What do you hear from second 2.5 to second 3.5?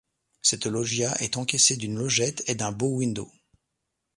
d'un bow-window.